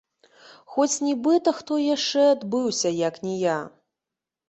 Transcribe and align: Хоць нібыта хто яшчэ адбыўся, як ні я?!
Хоць 0.75 1.01
нібыта 1.09 1.55
хто 1.59 1.73
яшчэ 1.95 2.21
адбыўся, 2.33 2.97
як 3.07 3.25
ні 3.29 3.41
я?! 3.49 3.63